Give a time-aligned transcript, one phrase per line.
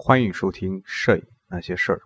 [0.00, 2.00] 欢迎收听《摄影那些事儿》。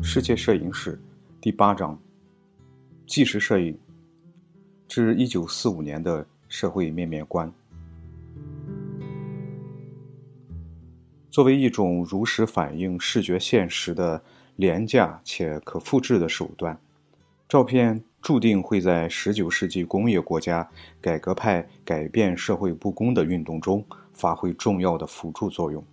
[0.00, 0.96] 世界摄影史
[1.40, 2.00] 第八章：
[3.04, 3.76] 纪实摄影
[4.86, 7.52] 至一九四五年的社会面面观。
[11.30, 14.22] 作为一种如实反映视觉现实的
[14.56, 16.76] 廉价且可复制的手段，
[17.48, 20.68] 照片注定会在十九世纪工业国家
[21.00, 25.84] 改革派改变社会不公的运动中发挥重要的辅助作用。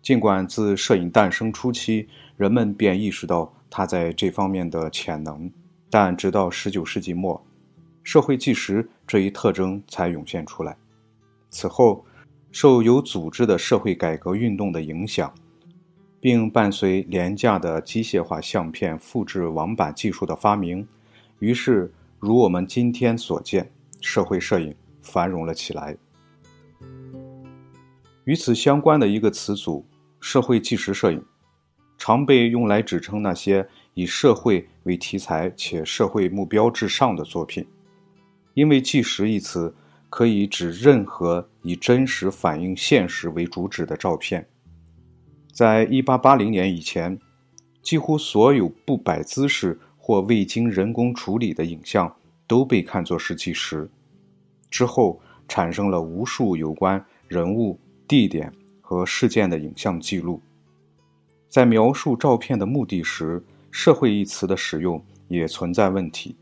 [0.00, 5.50] 尽管自摄影诞生初期，人们便意识到它在这方面的潜能，
[5.90, 7.44] 但直到十九世纪末，
[8.06, 10.76] 社会纪实这一特征才涌现出来。
[11.50, 12.06] 此后，
[12.52, 15.34] 受有组织的社会改革运动的影响，
[16.20, 20.86] 并伴随廉价的机械化相片复制网版技术的发明，
[21.40, 23.68] 于是如我们今天所见，
[24.00, 25.96] 社会摄影繁荣了起来。
[28.22, 29.84] 与此相关的一个词组。
[30.18, 31.22] 社会纪实摄影
[31.98, 37.64] 常被用来指称那些以社会为题材且社会目标至上的作品，
[38.56, 39.72] 因为“纪实”一词
[40.08, 44.48] 可以指任何以真实反映现实为主旨的照片。
[45.52, 47.18] 在一八八零年以前，
[47.82, 53.88] 几乎所有不摆姿势或未经人工处理的影像都被看作是纪实。
[54.70, 58.52] 之后产生了无数有关人物、地点。
[58.88, 60.40] 和事件的影像记录，
[61.48, 66.36] 在描述照片的目的时，“社会”一词的使用也存在问题，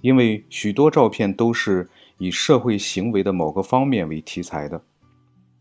[0.00, 4.82] 因为许多照片都是以社会行为的某个方面为题材的，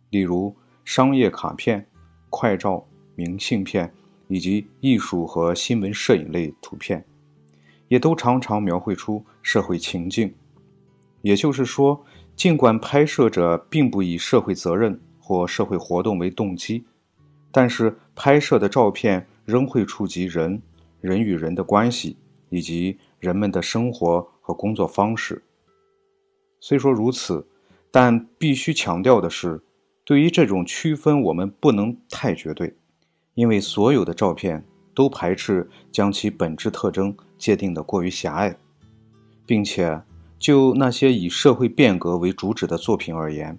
[0.09, 1.86] 例如商业卡片、
[2.30, 3.92] 快照、明信片
[4.28, 7.06] 以及艺术和新闻摄影类图片，
[7.88, 10.34] 也都常常描绘出社会情境。
[11.22, 12.06] 也就是说，
[12.36, 15.00] 尽管拍摄者并不以社会责任。
[15.19, 16.86] 或社会活动为动机，
[17.52, 20.62] 但是拍摄的照片仍会触及人、
[21.02, 22.16] 人与人的关系
[22.48, 25.44] 以及人们的生活和工作方式。
[26.60, 27.46] 虽说如此，
[27.92, 29.62] 但必须强调的是，
[30.04, 32.76] 对于这种区分，我们不能太绝对，
[33.36, 34.64] 因为所有的照片
[34.94, 38.58] 都排斥将其本质特征界定的过于狭隘，
[39.46, 40.02] 并且
[40.40, 43.58] 就那些以社会变革为主旨的作品而言。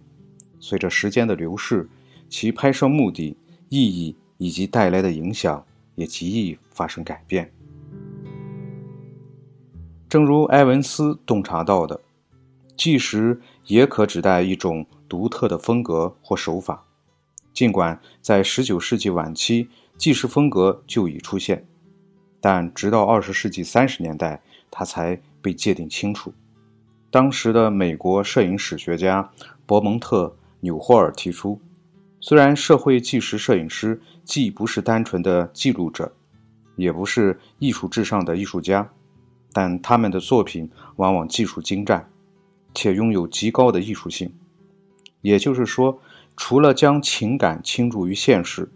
[0.61, 1.89] 随着时间的流逝，
[2.29, 3.37] 其拍摄目的、
[3.69, 5.65] 意义以及带来的影响
[5.95, 7.53] 也极易发生改变。
[10.09, 12.01] 正如埃文斯洞察到的，
[12.77, 16.85] 纪实也可指代一种独特的风格或手法。
[17.53, 21.67] 尽管在19世纪晚期，纪实风格就已出现，
[22.41, 26.33] 但直到20世纪30年代，它才被界定清楚。
[27.11, 29.31] 当时的美国摄影史学家
[29.67, 30.35] 伯蒙特。
[30.61, 31.61] 纽霍尔提出，
[32.19, 36.13] 虽然社会纪实摄影师既不是单纯的记录者，
[36.75, 38.91] 也不是艺术至上的艺术家，
[39.53, 42.09] 但他们的作品往往技术精湛，
[42.75, 44.33] 且拥有极高的艺术性。
[45.21, 46.01] 也就是说，
[46.37, 48.71] 除了将情感倾注于现实，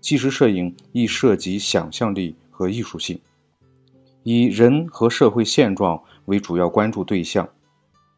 [0.00, 3.20] 纪实摄影亦涉及想象力和艺术性，
[4.22, 7.48] 以人和社会现状为主要关注对象，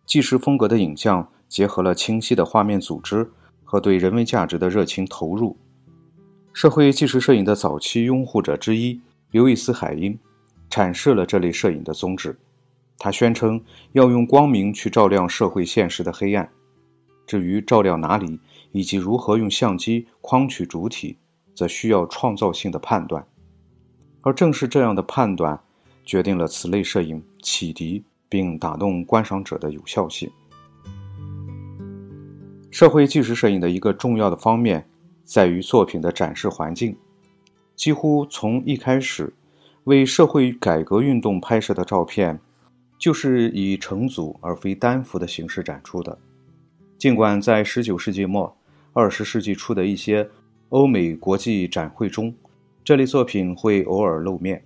[0.07, 1.29] 纪实风格的影像。
[1.47, 3.31] 结合了清晰的画面组织
[3.63, 5.57] 和对人文价值的热情投入，
[6.53, 9.01] 社会纪实摄影的早期拥护者之一
[9.31, 10.19] 刘易斯·海因
[10.75, 12.37] 阐释了这类摄影的宗旨。
[12.99, 13.63] 他宣称
[13.93, 16.51] 要用光明去照亮社会现实的黑暗，
[17.29, 18.41] 至于照亮哪里
[18.73, 21.17] 以及如何用相机框取主体，
[21.55, 23.25] 则需要创造性的判断。
[24.23, 25.61] 而正是这样的判断，
[26.05, 30.29] 决定了此类摄影启迪并打动观赏者的有效性。
[32.73, 34.85] 社会纪实摄影的一个重要的方面，
[35.23, 36.97] 在于作品的展示环境。
[37.77, 39.33] 几乎从一开始，
[39.85, 42.41] 为社会改革运动拍摄的照片，
[42.99, 46.19] 就是以成组而非单幅的形式展出的。
[46.97, 48.57] 尽管在19世纪末、
[48.95, 50.27] 20世纪初的一些
[50.71, 52.35] 欧美国际展会中，
[52.83, 54.65] 这类作品会偶尔露面，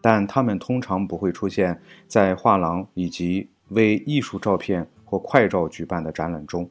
[0.00, 6.70] 但它们通常不会出现在画廊以及为艺术照片或快照举办的展览中。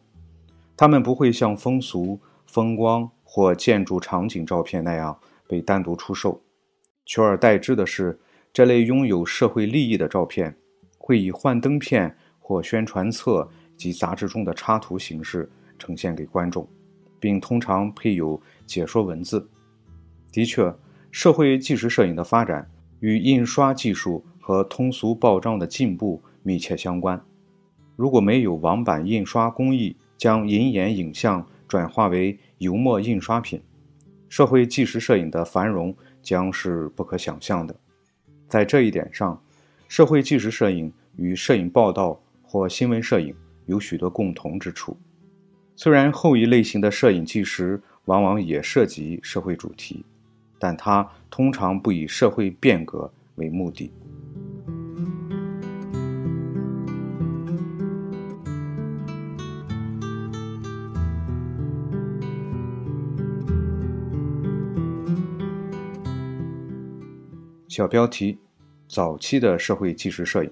[0.78, 2.18] 它们不会像风俗、
[2.48, 6.42] 风光或建筑场景照片那样被单独出售，
[7.10, 8.20] 取而代之的是，
[8.54, 10.56] 这类拥有社会利益的照片
[11.00, 16.70] 会以幻灯片或宣传册及杂志中的插图形式呈现给观众，
[17.20, 19.50] 并通常配有解说文字。
[20.32, 20.72] 的确，
[21.10, 22.70] 社会纪实摄影的发展
[23.00, 27.20] 与印刷技术和通俗报章的进步密切相关。
[27.96, 33.60] 如果没有网版印刷工艺将银眼影像转化为油墨印刷品，
[34.28, 37.75] 社会纪实摄影的繁荣将是不可想象的。
[38.48, 39.42] 在这一点上，
[39.88, 43.36] 社会纪实摄影与摄影报道或新闻摄影
[43.66, 44.98] 有许多共同之处。
[45.75, 50.04] 虽然后一类型的摄影纪实往往也涉及社会主题，
[50.57, 53.92] 但它通常不以社会变革为目的。
[67.80, 68.38] 小标题：
[68.90, 70.52] 早期的社会纪实摄影。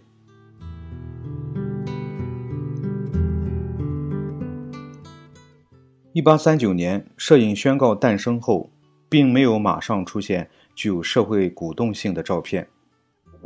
[6.13, 8.71] 一八三九年，摄影宣告诞生后，
[9.09, 12.65] 并没有马上出现具有社会鼓动性的照片。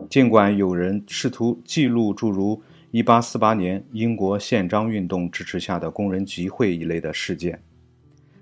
[0.07, 2.61] 尽管有人试图记录诸如
[2.91, 7.59] 一八四八年英国宪章运动支持下的工人集会一类的事件，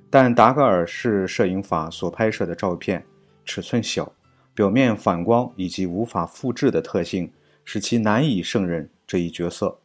[0.10, 3.02] 但达格尔式摄影法所拍摄的照片
[3.46, 4.14] 尺寸小。
[4.60, 7.32] 表面反光以及无法复制的特性，
[7.64, 9.80] 使其难以胜任这一角色。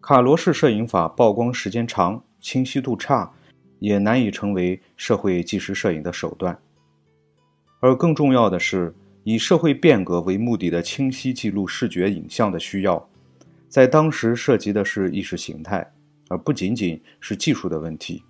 [0.00, 3.32] 卡罗式摄影法曝光时间长、清晰度差，
[3.80, 6.56] 也难以成为社会纪实摄影的手段。
[7.80, 8.94] 而更重要的是，
[9.24, 13.04] 以社会变革为目的的清晰记录视觉影像的需要，
[13.68, 15.92] 在当时涉及的是意识形态，
[16.28, 18.22] 而不仅仅是技术的问题。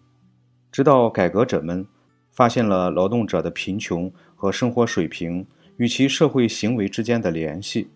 [0.73, 1.87] 直到改革者们
[2.33, 4.11] 发现了劳动者的贫穷。
[4.45, 5.47] 和生活水平
[5.79, 7.89] 与其社会行为之间的联系，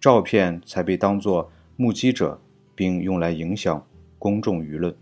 [0.00, 2.40] 照片才被当作目击者，
[2.74, 3.86] 并用来影响
[4.18, 4.96] 公众舆论。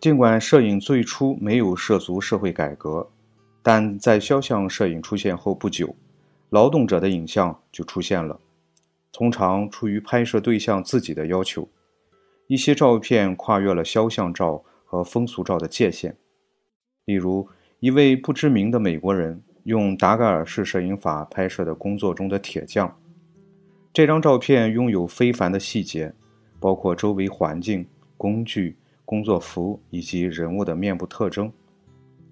[0.00, 3.10] 尽管摄影最初没有涉足社会改革，
[3.62, 5.94] 但在肖像摄影出现后不久，
[6.48, 8.40] 劳动者的影像就出现了。
[9.12, 11.68] 通常出于拍摄对象自己的要求，
[12.46, 16.16] 一些照片跨越了肖像照和风俗照的界限，
[17.04, 17.46] 例如。
[17.80, 22.96] 一位不知名的美国人用达盖尔式摄影法拍摄的工作中的铁匠，
[23.92, 26.12] 这张照片拥有非凡的细节，
[26.58, 27.86] 包括周围环境、
[28.16, 31.52] 工具、工作服以及人物的面部特征，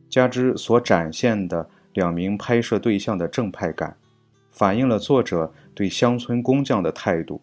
[0.08, 3.96] 加之所展现的两名拍摄对象的正派感，
[4.50, 7.40] 反映了作者对乡村工匠的态度。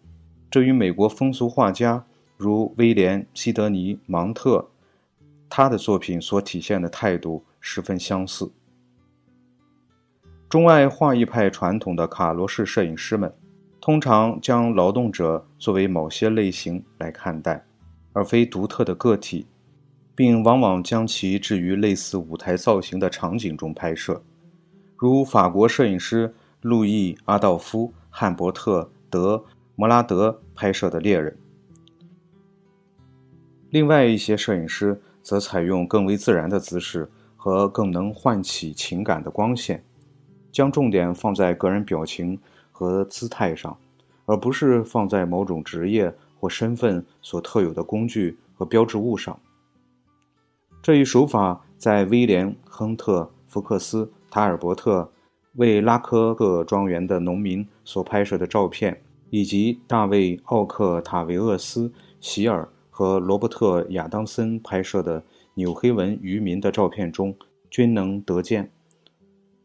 [0.50, 2.04] 这与美国风俗画家
[2.36, 4.68] 如威廉·西德尼·芒特
[5.48, 7.42] 他的作品所体现的态度。
[7.66, 8.52] 十分相似。
[10.50, 13.34] 钟爱画意派传统的卡罗式摄影师们，
[13.80, 17.64] 通常将劳动者作为某些类型来看待，
[18.12, 19.46] 而非独特的个体，
[20.14, 24.22] 并往往将其置于类似舞台造型的场景中拍摄，
[24.98, 29.36] 如法国摄影师路易·阿道夫·汉伯特·德·
[29.74, 31.34] 摩拉德拍摄的猎人。
[33.70, 37.10] 另外一些摄影师则采用更为自然的姿势。
[37.44, 39.84] 和更能唤起情感的光线，
[40.50, 42.40] 将重点放在个人表情
[42.72, 43.76] 和姿态上，
[44.24, 46.10] 而不是放在某种职业
[46.40, 49.38] 或身份所特有的工具和标志物上。
[50.80, 55.12] 这一手法在威廉·亨特·福克斯·塔尔伯特
[55.56, 61.88] 为拉科克庄园的农民所拍摄的照片，以及大卫·奥克塔维厄斯·
[62.22, 65.22] 席尔和罗伯特·亚当森拍摄的。
[65.54, 67.34] 纽黑文渔民的照片中
[67.70, 68.70] 均能得见。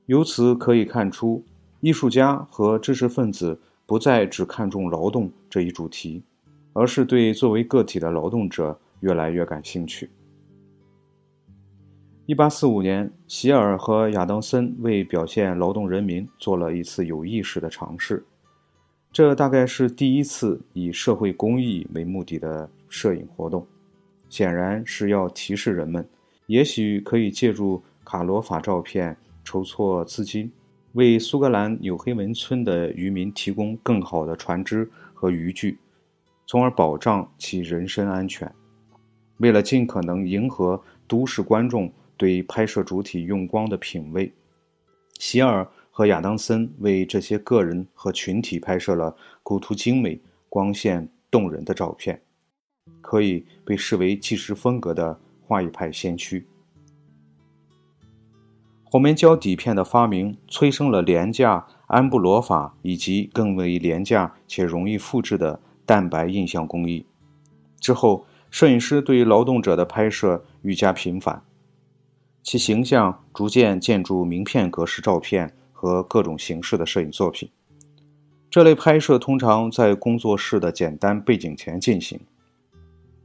[0.06, 1.44] 由此可以看出，
[1.82, 6.24] 艺术家和知识分子不再只看重劳动这一主题，
[6.74, 10.10] 而是对作为个体的劳动者越来越感兴趣。
[12.26, 18.24] 一八四五年，席尔和亚当森为表现劳动人民做了一次有意识的尝试，
[19.12, 23.66] 这大概是第一次以社会公益为目的的摄影活动。
[24.30, 26.08] 显然是要提示人们，
[26.46, 30.52] 也许可以借助卡罗法照片筹措资金，
[30.94, 35.78] 为苏格兰纽黑文村的渔民提供更好的船只和渔具，
[36.46, 38.50] 从而保障其人身安全。
[39.38, 44.32] 为了尽可能迎合都市观众对拍摄主体用光的品味，
[45.18, 50.20] 希尔和亚当森为这些个人和群体拍摄了构图精美、
[50.50, 52.22] 光线动人的照片。
[53.02, 56.48] 可以被视为纪实风格的画意派先驱。
[58.84, 67.06] 火棉胶底片的发明催生了廉价安布罗法以及更为廉价且容易复制的蛋白印象工艺。
[67.80, 71.44] 之后，摄影师对于劳动者的拍摄愈加频繁，
[72.42, 77.50] 其形象逐渐建筑名片格式照片和各种形式的摄影作品。
[78.50, 82.20] 这类拍摄通常在工作室的简单背景前进行。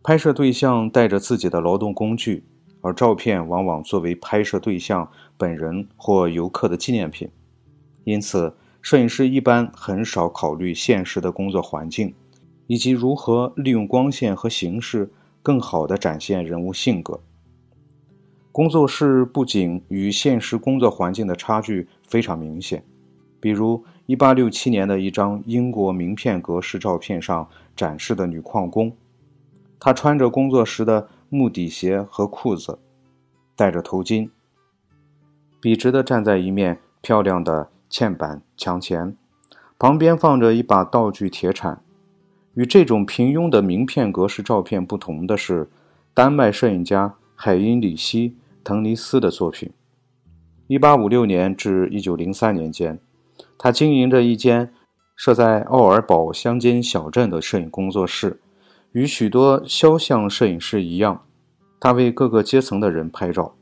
[0.06, 2.44] 拍摄对象带着自己的劳动工具，
[2.82, 7.30] 而照片往往作为拍摄对象本人或游客的纪念品。
[8.04, 12.12] 因此，摄影师一般很少考虑现实的工作环境，
[12.66, 15.10] 以及如何利用光线和形式
[15.42, 17.18] 更好地展现人物性格。
[18.52, 22.84] 工作室不仅与现实工作环境的差距非常明显，
[23.40, 28.94] 比如1867年的一张英国名片格式照片上展示的女矿工。
[29.84, 32.78] 他穿着工作时的木底鞋和裤子，
[33.54, 34.30] 戴着头巾，
[35.60, 39.14] 笔直地站在一面漂亮的嵌板墙前，
[39.78, 41.82] 旁边放着一把道具铁铲。
[42.54, 45.68] 与这种平庸的名片格式照片不同的是，
[46.14, 48.30] 丹麦摄影家海因里希·
[48.64, 49.70] 滕尼斯的作品。
[50.68, 52.98] 1856年至1903年间，
[53.58, 54.72] 他经营着一间
[55.14, 58.40] 设在奥尔堡乡间小镇的摄影工作室。
[58.94, 61.24] 与许多肖像摄影师一样，
[61.80, 63.56] 他为各个阶层的人拍照，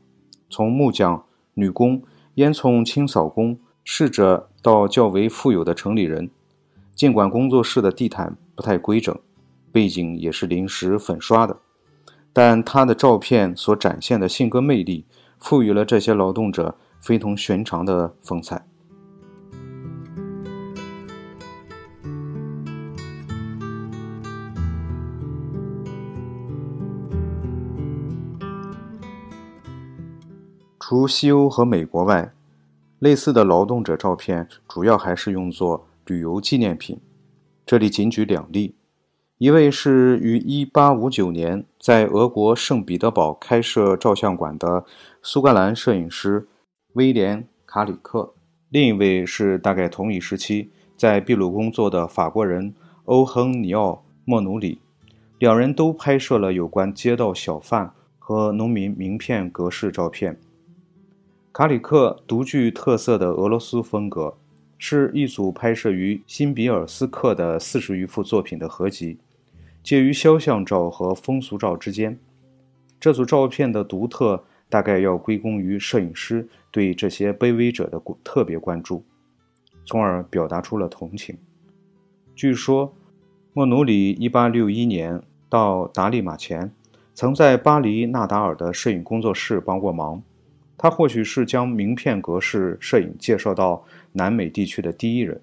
[0.47, 1.25] 从木匠、
[1.55, 2.03] 女工、
[2.35, 6.29] 烟囱清扫工、侍者到较为富有的城里人。
[6.93, 9.17] 尽管工作室的地毯不太规整，
[9.71, 11.57] 背景也是临时粉刷的，
[12.31, 15.07] 但他的照片所展现的性格魅力，
[15.39, 18.67] 赋予了这些劳动者非同寻常的风采。
[30.85, 32.33] 除西欧和美国外，
[32.99, 36.99] 类似的劳动者照片主要还是用作旅游纪念品。
[37.65, 38.75] 这里仅举两例：
[39.37, 44.83] 一位是于1859年在俄国圣彼得堡开设照相馆的
[45.21, 46.49] 苏格兰摄影师
[46.95, 48.33] 威廉·卡里克；
[48.67, 52.75] 另一位是大概同一时期在秘鲁工作的法国人
[53.05, 53.91] 欧亨尼奥·
[54.25, 54.81] 莫努里。
[55.39, 60.37] 两人都拍摄了有关街道小贩和农民名片格式照片。
[61.53, 64.35] 卡里克独具特色的俄罗斯风格，
[64.79, 69.19] 是一组拍摄于新比尔斯克的四十余幅作品的合集，
[69.83, 72.17] 介于肖像照和风俗照之间。
[72.99, 79.05] 这组照片的独特，大概要归功于摄影师对这些卑微者的特别关注，
[79.85, 81.37] 从而表达出了同情。
[82.33, 82.91] 据说，
[83.53, 86.71] 莫努里1861年到达利马前，
[87.13, 90.23] 曾在巴黎纳达尔的摄影工作室帮过忙。
[90.77, 95.39] 他或许是将名片格式摄影介绍到南美地区的第一人，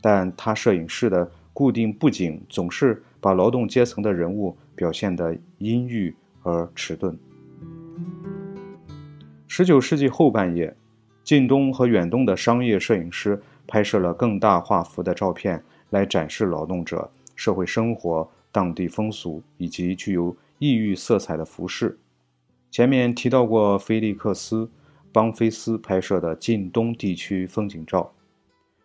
[0.00, 7.18] 但他摄影室的固定布景总是把劳动阶层的人物表现得阴郁而迟钝。
[9.48, 10.74] 十九世纪后半叶，
[11.24, 21.98] 近东和远东的商业摄影师拍摄了更大画幅的照片，来展示劳动者、社会生活、当地风俗以及具有异域色彩的服饰。
[22.70, 24.64] 前面提到过，菲利克斯·
[25.12, 28.12] 邦菲斯拍摄的近东地区风景照。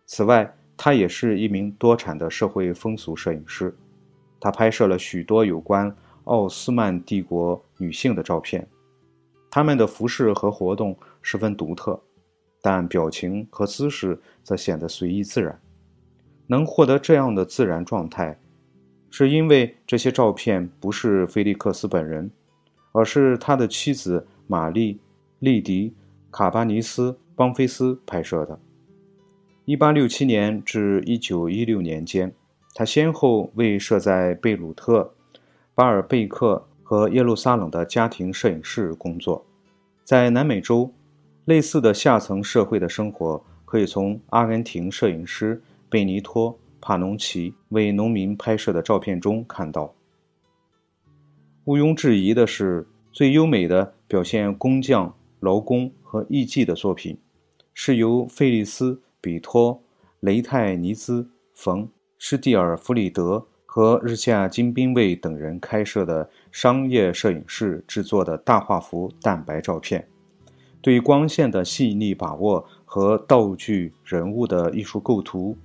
[0.06, 3.74] 此外，他也是一名多产的社会风俗摄影师。
[4.40, 8.68] 他拍摄了许多有关奥斯曼帝国女性的照片，
[9.50, 12.00] 她们的服饰和活动十分独特，
[12.60, 15.60] 但表情和姿势则显得随意自然。
[16.48, 18.38] 能获得这样的自然状态，
[19.10, 22.30] 是因为这些照片不是菲利克斯本人。
[22.96, 24.94] 而是他的妻子玛丽·
[25.38, 25.90] 利迪·
[26.30, 28.58] 卡巴尼斯·邦菲斯拍摄的。
[29.66, 32.32] 1867年至1916年间，
[32.74, 35.12] 他先后为设在贝鲁特、
[35.74, 39.44] 巴尔贝克和耶路撒冷的家庭摄影室工作。
[40.02, 40.90] 在南美洲，
[41.44, 45.60] 类似的下层社会的生活可以从阿根廷摄影师
[45.90, 46.50] 贝尼托·
[46.80, 49.92] 帕农奇为农民拍摄的照片中看到。
[51.66, 57.18] 毋庸置疑的是，最优美的表现工匠、劳工和艺伎的作品，
[57.74, 59.74] 是由费利斯·比托·
[60.20, 61.22] 雷泰尼兹·
[61.54, 61.82] 冯·
[62.18, 70.06] 施蒂尔弗里德和日下金兵卫等人开设的商业摄影室制作的大画幅蛋白照片。
[70.80, 75.58] 对光线的细腻把握和道具、人物的艺术构图，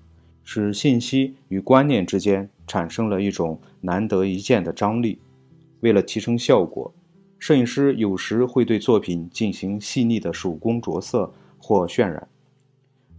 [0.43, 5.19] 使信息与观念之间产生了一种难得一见的张力。
[5.81, 6.91] 为了提升效果，
[7.37, 12.27] 摄影师有时会对作品进行细腻的手工着色或渲染。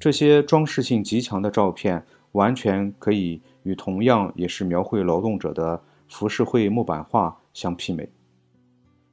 [0.01, 8.09] 这些装饰性极强的照片完全可以与同样也是描绘劳动者的浮世绘木版画相媲美。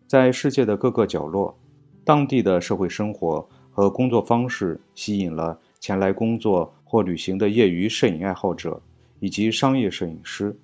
[0.08, 1.56] 在世界的各个角落，
[2.04, 8.82] 当地的社会生活和工作方式吸引了前来工作或旅行的业余摄影爱好者
[9.20, 10.58] 以及商业摄影师。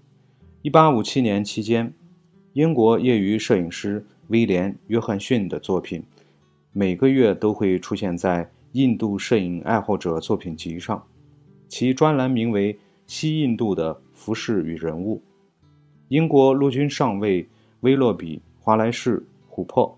[0.63, 1.93] 1857年期间，
[2.55, 6.01] 英国业余摄影师威廉·约翰逊的作品
[6.71, 11.05] 每个月都会出现在印度摄影爱好者作品集上，
[11.67, 12.73] 其专栏名为
[13.07, 15.17] 《西印度的服饰与人物》。
[16.07, 17.45] 英国陆军上尉
[17.81, 19.21] 威洛比·华莱士。
[19.49, 19.97] 琥珀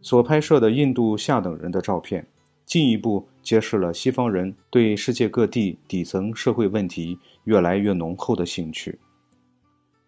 [0.00, 2.26] 所拍摄的印度下等人的照片，
[2.64, 8.98] 进一步揭示了西方人对世界各地底层社会问题越来越浓厚的兴趣。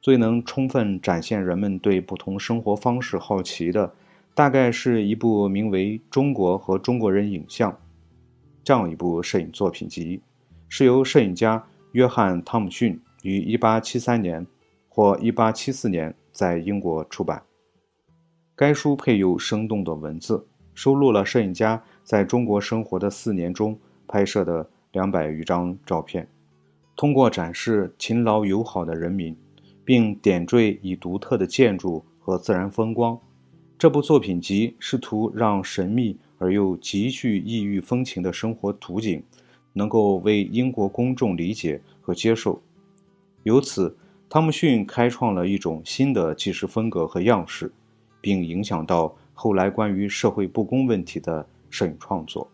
[0.04, 3.94] 最能充分展现人们对不同生活方式好奇的，
[4.34, 7.72] 大概是一部名为《中国和中国人影像》
[8.62, 10.20] 这样一部摄影作品集，
[10.68, 14.46] 是由摄影家约翰·汤姆逊于1873年
[14.90, 17.42] 或1874年在英国出版。
[18.54, 26.28] 该书配有生动的文字，收录了摄影家在中国生活的四年中拍摄的两百余张照片。
[26.94, 29.34] 通过展示勤劳友好的人民，
[29.84, 33.18] 并点缀以独特的建筑和自然风光，
[33.78, 39.22] 这部作品集试图让神秘而又极具异域风情的生活图景
[39.72, 42.60] 能够为英国公众理解和接受。
[43.42, 43.96] 由此，
[44.28, 47.72] 汤姆逊开创了一种新的纪实风格和样式。
[48.24, 52.50] 并影响到后来关于社会不公问题的摄影创作。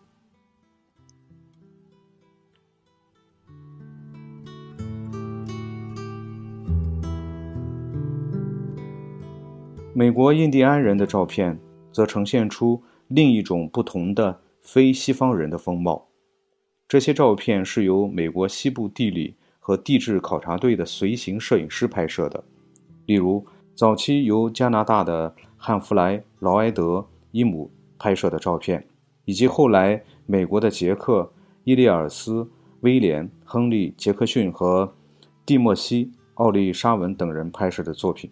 [10.00, 11.60] 美国印第安人的照片
[11.92, 16.08] 则呈现出另一种不同的非西方人的风貌。
[16.88, 22.42] 这些照片是由美国西部地理和地质考察队的随行摄影师拍摄的，
[23.04, 25.36] 例如早期由加拿大的。
[25.58, 26.82] 汉弗莱·劳埃德·
[27.32, 28.86] 伊姆拍摄的照片，
[29.26, 31.24] 以及后来美国的杰克·
[31.64, 32.48] 伊利尔斯、
[32.80, 34.94] 威廉·亨利·杰克逊和
[35.44, 38.30] 蒂莫西·奥利沙文等人拍摄的作品，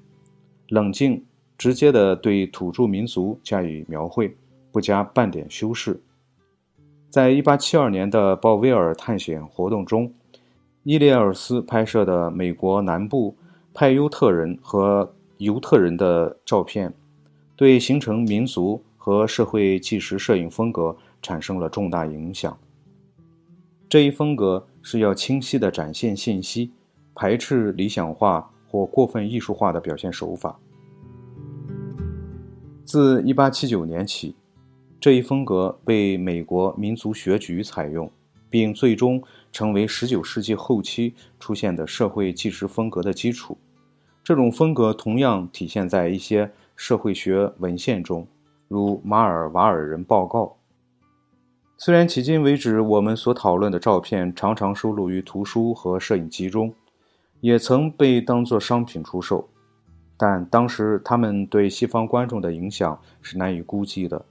[0.69, 1.23] 冷静
[1.59, 4.35] 直接的对土著民族加以描绘，
[4.73, 6.01] 不加半点修饰。
[7.11, 10.13] 在1872年的鲍威尔探险活动中，
[10.85, 13.37] 伊列尔斯拍摄的美国南部
[13.75, 16.95] 派尤特人和犹特人的照片。
[17.57, 22.57] 对形成民族和社会纪实摄影风格产生了重大影响。
[23.89, 26.71] 这一风格是要清晰地展现信息，
[27.17, 30.57] 排斥理想化或过分艺术化的表现手法。
[32.89, 34.35] 自1879年起，
[34.99, 38.11] 这一风格被美国民族学局采用，
[38.49, 39.23] 并最终
[39.53, 43.59] 成为19世纪后期出现的社会纪实风格的基础。
[44.25, 46.51] 这种风格同样体现在一些。
[46.75, 48.25] 社会学文献中，
[48.69, 50.59] 如马尔瓦尔人报告。
[51.77, 56.73] 虽然迄今为止我们所讨论的照片常常收录于图书和摄影集中，
[57.41, 59.49] 也曾被当作商品出售，
[60.21, 64.25] 但当时他们对西方观众的影响是难以估计的。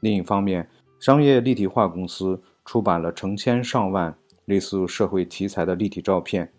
[0.00, 0.66] 另一方面，
[0.98, 6.50] 商业立体化公司出版了成千上万类似社会题材的立体照片，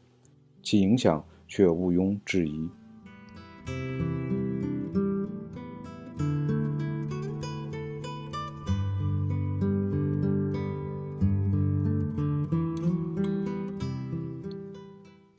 [0.61, 2.69] 其影响却毋庸置疑。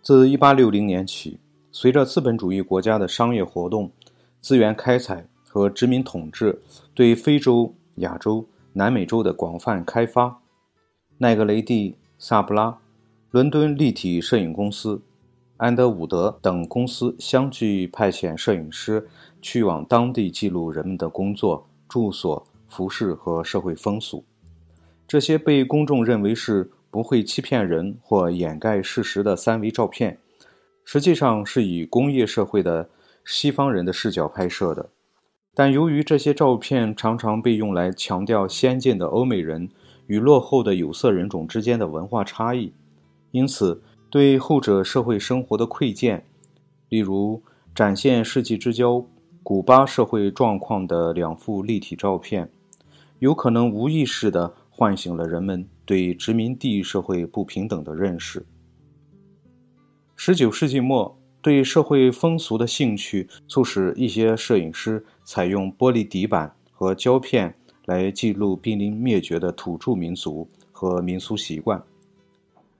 [0.02, 1.38] 自1860年起，
[1.72, 3.90] 随着资本主义国家的商业活动、
[4.40, 6.60] 资源开采和殖民统治
[6.94, 10.40] 对非洲、亚洲、南美洲的广泛开发，
[11.18, 12.78] 奈格雷蒂、萨布拉、
[13.30, 15.00] 伦敦立体摄影公司、
[15.58, 19.08] 安德伍德等公司相继派遣摄影师
[19.40, 24.24] 去往当地记录人们的工作、住所、服饰和社会风俗。
[25.06, 26.70] 这些被公众认为是。
[26.92, 30.18] 不会欺骗人或掩盖事实的三维照片，
[30.92, 32.90] 实际上是以工业社会的
[33.24, 34.90] 西方人的视角拍摄的。
[35.54, 39.68] 但由于这些照片常常被用来强调先进的欧美人
[40.08, 42.72] 与落后的有色人种之间的文化差异，
[43.30, 46.24] 因此对后者社会生活的窥见，
[46.88, 47.40] 例如
[47.72, 49.06] 展现世纪之交
[49.44, 52.50] 古巴社会状况的两幅立体照片，
[53.20, 55.68] 有可能无意识地唤醒了人们。
[55.84, 58.44] 对殖民地社会不平等的认识。
[60.22, 67.54] 十九世纪末，对社会风俗的兴趣促使一些摄影师采用玻璃底板和胶片
[67.86, 71.82] 来记录濒临灭绝的土著民族和民俗习惯。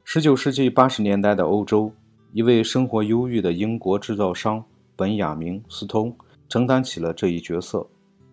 [0.05, 1.90] 十九世纪八十年代的欧洲，
[2.35, 4.62] 一位生活忧郁的英国制造商
[4.94, 6.14] 本雅明·斯通
[6.46, 7.87] 承担起了这一角色。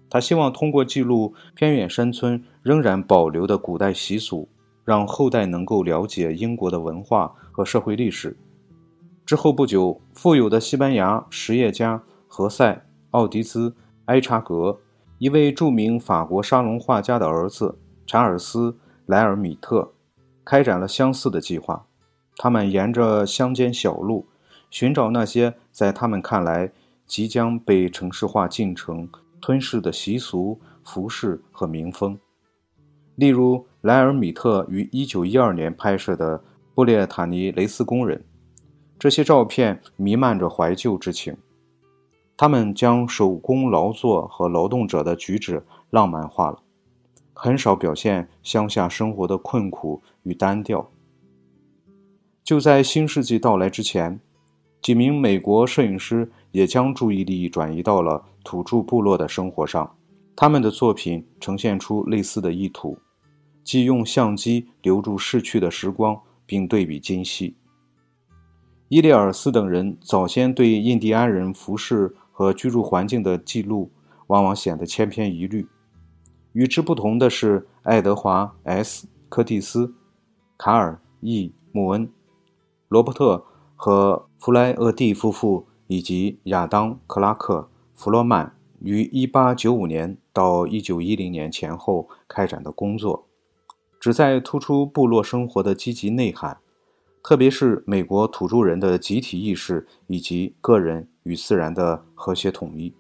[0.10, 4.50] 他希望通过记录偏远山村仍然保留的古代习俗，
[4.84, 8.36] 让后代能够了解英国的文化和社会历史。
[9.28, 12.72] 之后不久，富有的西班牙实业家何塞·
[13.12, 13.70] 奥迪兹·
[14.06, 14.80] 埃查格，
[15.18, 18.72] 一位著名法国沙龙画家的儿子查尔斯·
[19.06, 19.92] 莱尔米特，
[20.46, 21.86] 开展了相似的计划。
[22.38, 24.26] 他们沿着乡间小路，
[24.70, 26.72] 寻找那些在他们看来
[27.06, 29.10] 即将被城市化进程。
[29.42, 32.18] 吞噬的习俗、服饰和民风，
[33.16, 36.42] 例如莱尔米特于1912年拍摄的
[36.74, 38.26] 布列塔尼雷斯工人，
[39.00, 41.36] 这些照片弥漫着怀旧之情。
[42.36, 46.62] 他们将手工劳作和劳动者的举止浪漫化了，
[47.34, 50.90] 很少表现乡下生活的困苦与单调。
[52.44, 54.20] 就在新世纪到来之前。
[54.80, 59.98] 几名美国摄影师也将注意力转移到了土著部落的生活上，
[60.36, 62.98] 他们的作品呈现出类似的意图，
[63.64, 67.58] 即用相机留住逝去的时光，并对比今昔。
[68.90, 73.92] 伊利尔斯等人早先对印第安人服饰和居住环境的记录，
[74.28, 75.68] 往往显得千篇一律。
[76.54, 79.94] 与之不同的是，爱德华 ·S· 科蒂斯、
[80.58, 82.10] 卡尔 ·E· 穆恩、
[82.90, 83.46] 罗伯特。
[83.80, 87.60] 和弗莱厄蒂夫妇以及亚当·克拉克·
[87.94, 93.28] 弗洛曼于1895年到1910年前后开展的工作，
[94.00, 96.58] 旨在突出部落生活的积极内涵，
[97.28, 102.96] 特别是美国土著人的集体意识以及个人与自然的和谐统一。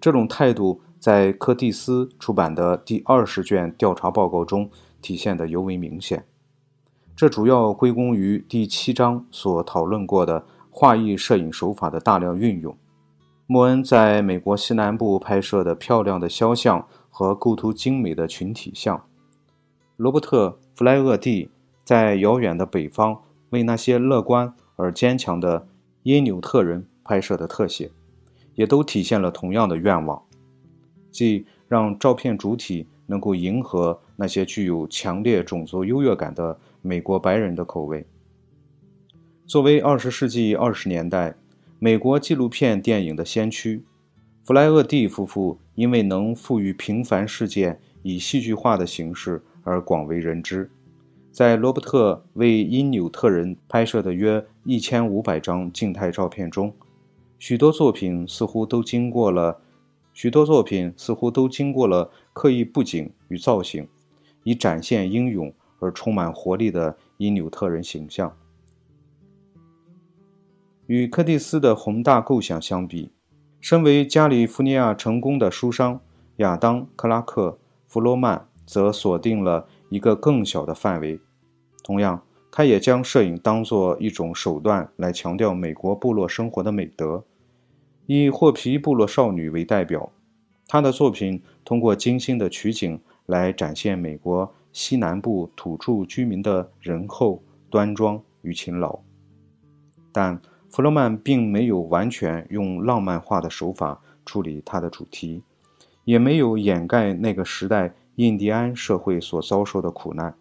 [0.00, 4.70] 这种态度在柯蒂斯出版的第二十卷调查报告中
[5.02, 6.24] 体现得尤为明显。
[7.16, 12.78] 这主要归功于第七章所讨论过的画意摄影手法的大量运用。
[13.48, 19.04] 莫恩在美国西南部拍摄的漂亮的肖像和构图精美的群体像，
[19.96, 21.50] 罗伯特·弗莱厄蒂
[21.86, 25.66] 在遥远的北方为那些乐观而坚强的
[26.02, 27.90] 因纽特人拍摄的特写，
[28.56, 30.22] 也都体现了同样的愿望，
[31.10, 36.58] 即让照片主体能够迎合那些具有强烈种族优越感的。
[36.82, 38.06] 美国白人的口味。
[39.44, 41.34] 作为二十世纪二十年代
[41.80, 43.84] 美国纪录片电影的先驱，
[44.44, 50.70] 弗莱厄蒂夫妇因为能赋予平凡事件以戏剧化的形式而广为人知。
[51.36, 56.72] 在罗伯特为因纽特人拍摄的约一千五百张静态照片中，
[57.38, 59.60] 许多作品似乎都经过了
[60.14, 63.86] 许多作品似乎都经过了刻意布景与造型，
[64.44, 65.52] 以展现英勇。
[65.78, 68.34] 而充满活力的因纽特人形象，
[70.86, 73.12] 与柯蒂斯的宏大构想相比，
[73.60, 76.00] 身为加利福尼亚成功的书商
[76.36, 77.50] 亚当·克拉克·
[77.86, 81.20] 弗罗曼则锁定了一个更小的范围。
[81.86, 82.20] 同样，
[82.50, 87.22] 他也将摄影当作一种手段来强调美国部落生活的美德，
[88.06, 90.10] 以霍皮部落少女为代表，
[90.66, 94.52] 他的作品通过精心的取景来展现美国。
[94.72, 98.98] 西南部土著居民的仁厚、端庄与勤劳，
[100.12, 105.42] 但弗洛曼并没有完全用浪漫化的手法处理他的主题，
[106.04, 110.34] 也没有掩盖那个时代印第安社会所遭受的苦难。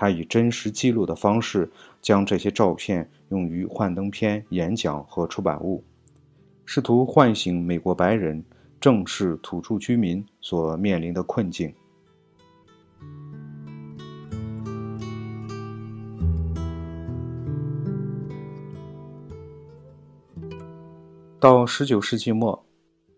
[0.00, 5.84] 他以真实记录的方式，将这些照片用于幻灯片、演讲和出版物，
[6.64, 8.42] 试图唤醒美国白人
[8.80, 11.74] 正视土著居民所面临的困境。
[21.38, 22.64] 到十九世纪末，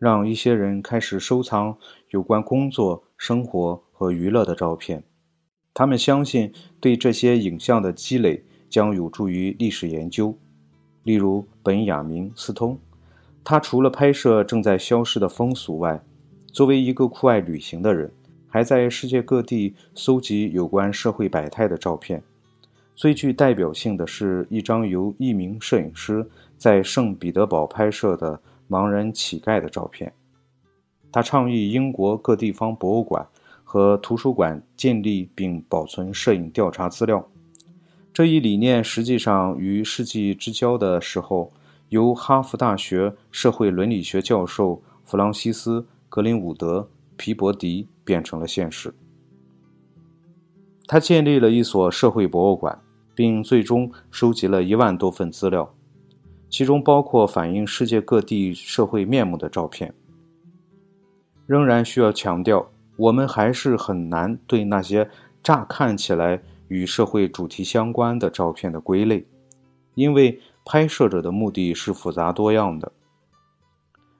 [0.00, 1.78] 让一些人开始收藏
[2.10, 5.04] 有关工作、生活和娱乐的照片。
[5.74, 10.36] 他们相信，对这些影像的积累将有助于历史研究。
[11.02, 12.78] 例如，本雅明·斯通，
[13.42, 16.02] 他除了拍摄正在消失的风俗外，
[16.52, 18.12] 作为一个酷爱旅行的人，
[18.48, 22.22] 还在世界各地搜集有关社会百态的照片。
[22.94, 26.24] 最具代表性的是一张由一名摄影师。
[26.58, 30.12] 在圣彼得堡拍摄的盲人乞丐的照片，
[31.10, 33.26] 他倡议英国各地方博物馆
[33.72, 37.26] 和图书馆建立并保存摄影调查资料。
[38.12, 41.50] 这一理念实际上于世纪之交的时候，
[41.88, 45.80] 由哈佛大学社会伦理学教授弗朗西斯·
[46.10, 46.80] 格林伍德·
[47.16, 48.92] 皮博迪变成了现实。
[50.86, 52.78] 他建立了一所社会博物馆，
[53.14, 55.74] 并最终收集了一万多份资料，
[56.50, 59.94] 其中包括反映世界各地社会面目的照片。
[61.46, 65.08] 仍然需要强调，我们还是很难对那些
[65.42, 69.26] 乍看起来与社会主题相关的照片的归类，
[69.94, 72.92] 因为拍摄者的目的是复杂多样的。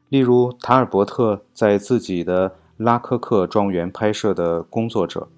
[0.09, 5.29] 例如，塔尔伯特在自己的拉科克庄园拍摄的工作者，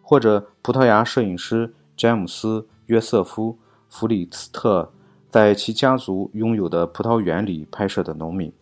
[0.00, 3.52] 或者葡萄牙摄影师詹姆斯·约瑟夫·
[3.88, 4.90] 弗里斯特
[5.28, 8.52] 在其家族拥有的葡萄园里拍摄的农民。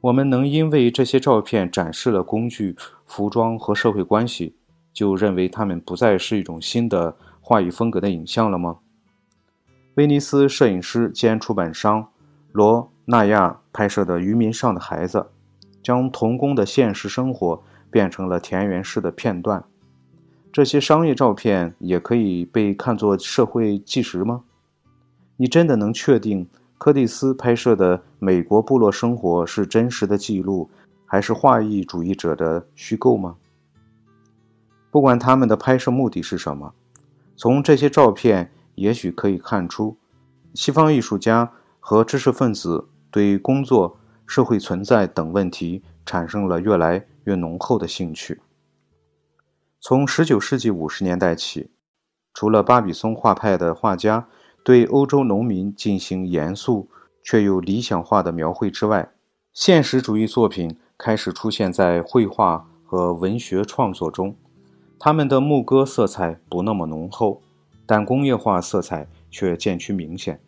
[0.00, 2.74] 我们能因为这些照片展示了工具、
[3.08, 4.54] 服装和社会关系，
[4.92, 8.78] 就认为他们不再是一种新的话语风格的影像了吗？
[9.96, 12.06] 威尼斯摄影师兼出版商
[12.52, 12.92] 罗。
[13.10, 15.18] 纳亚拍摄的《渔民上的孩子》，
[15.82, 19.64] 将童工的现实生活变成了田园式的片段。
[20.52, 24.42] 这些商业照片也可以被看作社会纪实吗？
[25.38, 30.68] 你真的能确定柯蒂斯拍摄的美国部落生活是真实的记录，
[31.08, 33.36] 还是画意主义者的虚构吗？
[34.90, 36.74] 不管他们的拍摄目的是什么，
[37.34, 39.96] 从这些照片也许可以看出，
[40.54, 42.88] 西方艺术家和知识分子。
[43.10, 48.42] 对工作、社会存在等问题产生了越来越浓厚的兴趣。
[49.80, 51.70] 从19世纪50年代起，
[52.34, 54.28] 除了巴比松画派的画家
[54.62, 56.90] 对欧洲农民进行严肃
[57.22, 59.10] 却又理想化的描绘之外，
[59.54, 64.34] 现实主义作品开始出现在绘画和文学创作中。
[64.98, 67.40] 他们的牧歌色彩不那么浓厚，
[67.86, 70.40] 但工业化色彩却渐趋明显。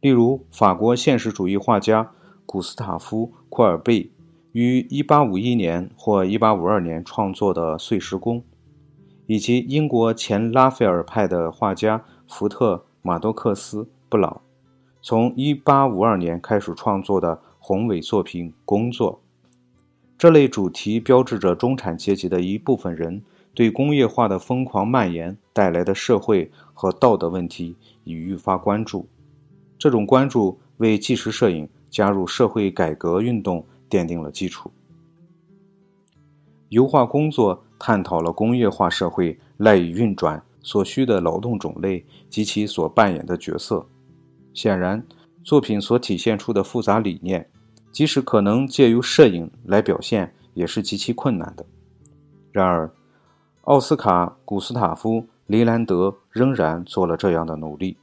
[0.00, 2.10] 例如，法国现实主义画家
[2.44, 4.10] 古斯塔夫·库尔贝
[4.50, 8.40] 于1851年或1852年创作的《碎石工》，
[9.26, 14.40] 以及英国前拉斐尔派的画家福特·马多克斯·布朗
[15.00, 19.20] 从1852年开始创作的宏伟作品《工作》。
[20.16, 23.22] 这类主题标志着中产阶级的一部分人
[23.52, 29.06] 对工业化的疯狂蔓延带来的社会和道德问题已愈发关注。
[29.78, 34.70] 这种关注为纪实摄影加入社会改革运动奠定了基础。
[36.70, 43.86] 油画工作探讨了工业化社会赖以运转所需的劳动种类及其所扮演的角色。
[44.54, 45.04] 显然，
[45.42, 47.48] 作品所体现出的复杂理念，
[47.94, 51.64] 即使可能借由摄影来表现，也是极其困难的。
[52.50, 52.92] 然而，
[53.62, 57.96] 奥斯卡·古斯塔夫·雷兰德仍然做了这样的努力。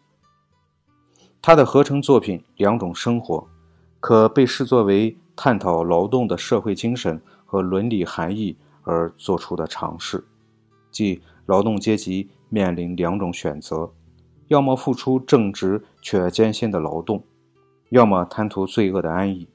[1.41, 3.37] 他的合成作品《两种生活》
[3.99, 10.23] 可被视作为探讨劳动的社会精神和伦理含义而做出的尝试，
[10.89, 13.91] 即劳动阶级面临两种选择：
[14.47, 17.21] 要么付出正直却艰辛的劳动，
[17.89, 19.49] 要么贪图罪恶的安逸。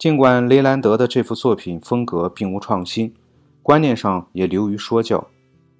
[0.00, 3.14] 尽管雷兰德的这幅作品风格并无创新，
[3.62, 5.28] 观念上也流于说教，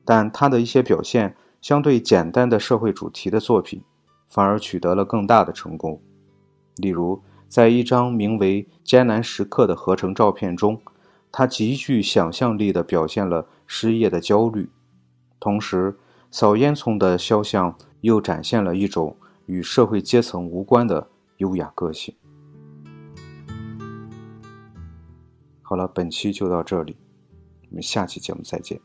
[0.04, 3.82] 但他的一些表现相对简单的社会主题的作品。
[4.28, 5.98] 反而取得了更大的成功。
[6.76, 10.78] 例如，在一张名为《艰难时刻》的合成照片中，
[11.32, 14.68] 他极具想象力地表现了失业的焦虑，
[15.40, 15.96] 同时
[16.30, 22.14] 扫烟囱的肖像又展现了一种与社会阶层无关的优雅个性。
[25.70, 26.96] 好了，本期就到这里，
[27.68, 28.80] 我们下期节目再见。